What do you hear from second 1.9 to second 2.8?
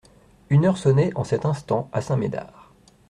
à Saint-Médard.